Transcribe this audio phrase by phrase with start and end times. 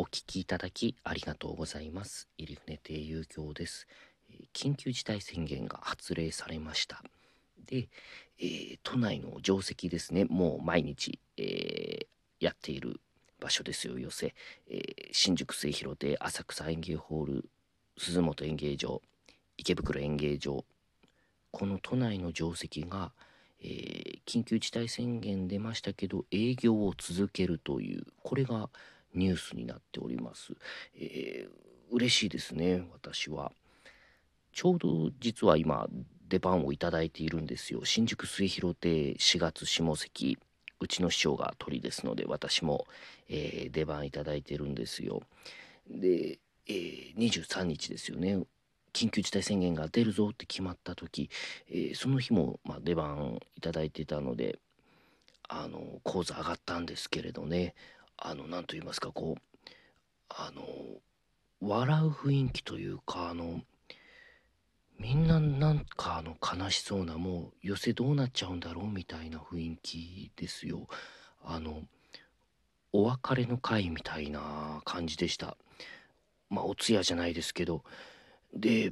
[0.00, 2.28] お聞きいただきありがとうございます。
[2.38, 3.88] 入船亭遊興です。
[4.54, 7.02] 緊急事態宣言が発令されました。
[7.66, 7.88] で、
[8.38, 10.24] えー、都内の定石ですね。
[10.24, 12.06] もう毎日、えー、
[12.38, 13.00] やっている
[13.40, 13.98] 場所ですよ。
[13.98, 14.36] 寄せ、
[14.70, 17.48] えー、新宿末広亭浅草園芸ホール
[17.96, 19.02] 鈴本演芸場
[19.56, 20.64] 池袋演芸場。
[21.50, 23.10] この都内の定石が、
[23.60, 28.70] えー、緊急事態宣言出ましたけど営業を続けるというこれが
[29.14, 30.52] ニュースになっております、
[30.94, 33.52] えー、嬉しいですね私は。
[34.52, 35.86] ちょうど実は今
[36.28, 37.84] 出番をいただいているんですよ。
[37.84, 40.38] 新宿末広亭4月下関。
[40.80, 42.86] うちの師匠が鳥ですので私も、
[43.28, 45.22] えー、出番いただいてるんですよ。
[45.90, 48.44] で、えー、23日ですよね。
[48.92, 51.30] 緊急事態宣言が出るぞって決まった時、
[51.68, 54.58] えー、その日も、まあ、出番いただいてたので
[55.48, 57.74] あの講座上がったんですけれどね。
[58.18, 59.58] あの何と言いますかこう
[60.28, 60.62] あの
[61.60, 63.60] 笑う雰囲気というかあの
[64.98, 70.88] みんななんかあの悲しそうなもう寄せどうなっちゃうんだろうみたいな雰囲気ですよ。
[71.44, 71.82] あの
[72.92, 75.56] お別れの会みたいな感じでした。
[76.50, 77.84] まあお通夜じゃないですけど。
[78.52, 78.90] で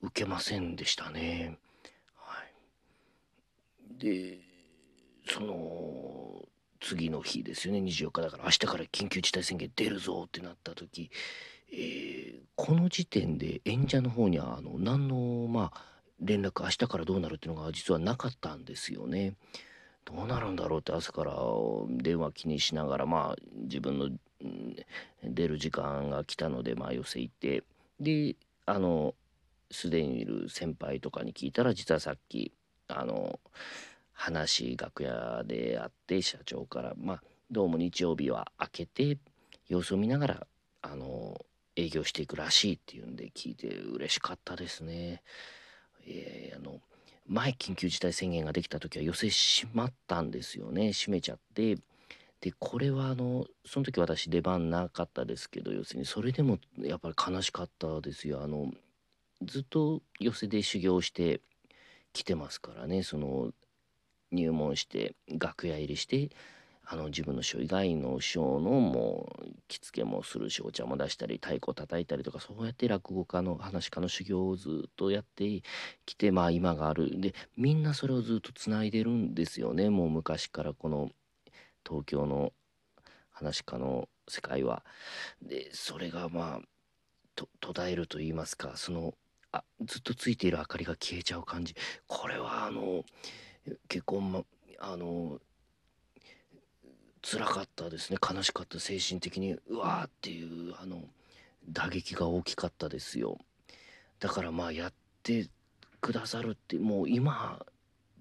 [0.00, 1.58] 受けませんでしたね。
[2.14, 2.42] は
[3.98, 3.98] い。
[3.98, 4.38] で
[5.28, 6.48] その
[6.80, 7.80] 次の日ですよね。
[7.80, 8.44] 24日だから。
[8.44, 11.10] 明日から緊急事態宣言出るぞってなった時、
[11.72, 15.82] えー、この時点で演者の方にはあの何のまあ
[16.20, 19.34] 連絡明日からどうなるっていうのが実はなかったんですよね。
[20.04, 21.34] どうなるんだろうって朝から
[21.90, 24.08] 電話気にしながらまあ自分の
[25.22, 27.64] 出る時間が来たのでまあ寄せ行って。
[28.00, 29.14] であの
[29.70, 32.52] すでにいる先輩とかに聞いたら実はさっき
[32.86, 33.38] あの
[34.18, 39.18] 話楽屋であって社長からまあどうも日曜日は開けて
[39.68, 40.46] 様子を見ながら
[40.82, 41.40] あの
[41.76, 45.22] 営業していくらしいっていうんで聞いて嬉しかったですね。
[46.04, 46.80] えー、あの
[47.28, 50.92] 前緊急事態宣言ができた時は寄せ閉まったんですよね。
[50.92, 51.76] 閉めちゃって。
[52.40, 58.42] でこれはあのその時私出番なかったですけど要するにそれでもやっぱり悲しかったですよ。
[58.42, 58.72] あの
[59.42, 61.40] ずっと寄せで修行して
[62.12, 63.04] きてますからね。
[63.04, 63.52] その
[64.32, 66.30] 入門して楽屋入りして
[66.90, 75.62] あの自分の師匠以外の師匠のもう着付けもするしお茶も出したり太鼓叩いたりとかそうやって落語家の話家の修行をずっとやって
[76.06, 77.20] きてまあ今がある。
[77.20, 79.90] でみんなそれをずっとつないでるんですよね。
[79.90, 81.10] もう昔からこの
[81.86, 82.54] 東京の
[83.32, 84.82] 話家の世界は。
[85.42, 89.12] でそれがまあ途絶えると言いますかその
[89.52, 91.74] あずっとついている明かりが消えちゃう感じ。
[92.06, 93.04] これはあの
[93.88, 94.44] 結構、ま、
[94.78, 95.40] あの
[97.22, 98.18] 辛かったですね。
[98.22, 98.78] 悲しかった。
[98.78, 101.02] 精神的にうわーっていうあの
[101.68, 103.38] 打撃が大きかったですよ。
[104.20, 104.92] だからまあやっ
[105.22, 105.48] て
[106.00, 107.64] くださるってもう今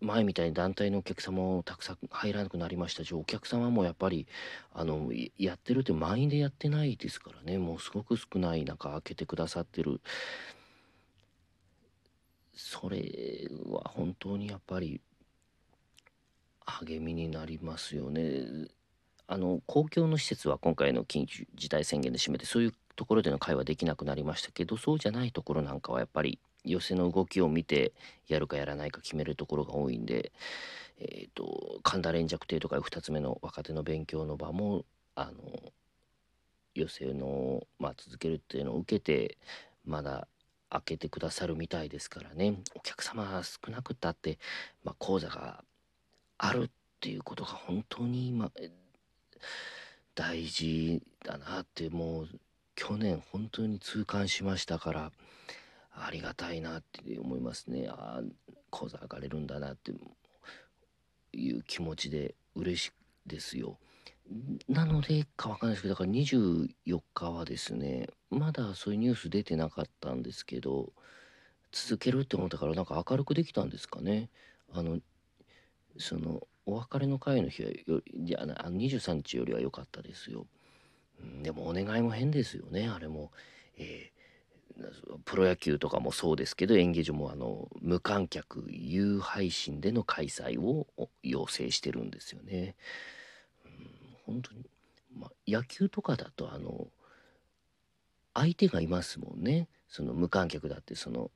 [0.00, 4.26] 前みたいに団体のお客様もたくさん入らなくなりましたしお客様もやっぱり
[4.72, 7.58] あのやってるって満員でやってないですからね。
[7.58, 10.00] もうすごく少ない中開けてくださってる。
[12.54, 15.00] それは本当にやっぱり
[16.84, 18.68] 励みになりますよね。
[19.26, 27.92] あの公共の施設は今回の緊急事態宣言で閉めてそういうところでの会話できなくなりましたけどそうじゃないところなんかはやっぱり寄せの動きを見て
[28.26, 30.32] やるかやらないか決めるところが多いんで、
[30.98, 34.84] えーと、神田連雀亭とか2つ目の若手の勉強の場も
[35.14, 35.32] あの
[36.74, 39.36] 寄せの、まあ、続けるっていうのを受けて
[39.84, 40.26] まだ
[40.70, 44.38] 開けてくださるみたいですからねお客様少なくったって、
[44.84, 45.62] まあ、講座が
[46.38, 48.50] あるっていうことが本当に今
[50.14, 52.28] 大事だなってもう
[52.74, 55.12] 去年本当に痛感しましたから
[55.92, 58.22] ありがたいなって思いますねああ
[58.70, 59.92] 講座上がれるんだなって
[61.32, 63.78] いう気持ちで嬉しいですよ。
[64.68, 70.92] なのでかわかんないですけどだから24日はですねまだそういうニュース出てなかったんですけど
[71.72, 74.28] 続けるって思ったからなんか明るくできたんですかね。
[74.74, 74.98] あの
[75.98, 80.46] そのお別れの会の日はよいやあの23日よりは良かったですよ、
[81.20, 83.32] うん、でもお願いも変ですよねあれも、
[83.78, 90.86] えー、プロ野球とかもそうですけど演芸場もあの無観客有配信での開催を
[91.22, 92.76] 要請してるんですよね、
[93.64, 94.66] うん、本当に、
[95.16, 96.88] まあ、野球とかだとあの
[98.34, 99.68] 相手がいますもんね。
[99.88, 101.30] その無観客だってその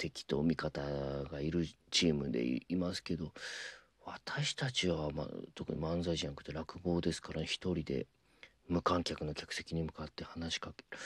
[0.00, 0.80] 敵と味方
[1.30, 3.32] がいるチームでいますけど
[4.06, 8.06] 私たちは、まあ、特に漫才じゃなくて落語ですから一人で
[8.66, 10.98] 無観客の客席に向かって話しかける。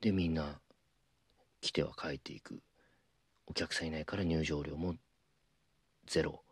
[0.00, 0.58] でみんな
[1.60, 2.60] 来ては帰っていく
[3.46, 4.96] お客さんいないから入場料も
[6.06, 6.42] ゼロ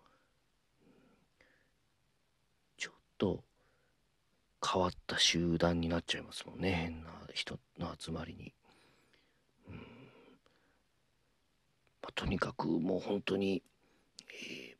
[2.78, 3.42] ちょっと
[4.64, 8.54] 変わった集団になっちゃいますもんね変な人の集まりに。
[9.68, 9.74] うん
[12.02, 13.64] まあ、とにかくもう本当に、
[14.28, 14.76] えー、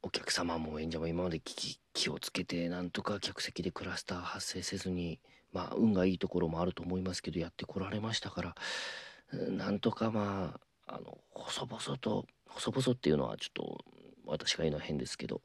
[0.00, 5.20] お客様も演者も今まで気気をつけてなんとか客席でクラスター発生せずに
[5.52, 8.54] まあ運がいいところもあると思いますけどやってこられましたから
[9.30, 13.84] なんとかまああの細々と細々っていうのはちょっと
[14.24, 15.42] 私が言うのは変ですけど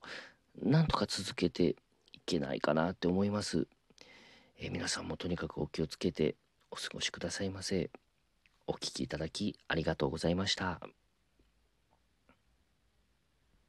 [0.63, 1.75] なんとか続けて
[2.13, 3.67] いけないかなって思います、
[4.57, 6.37] えー、皆さんもとにかくお気をつけて
[6.71, 7.89] お過ごしくださいませ。
[8.67, 10.79] お聴きいただきありがとうございました。